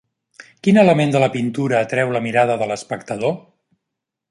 Quin 0.67 0.79
element 0.83 1.13
de 1.15 1.21
la 1.25 1.27
pintura 1.35 1.77
atreu 1.87 2.15
la 2.17 2.23
mirada 2.29 2.57
de 2.63 2.71
l'espectador? 2.73 3.39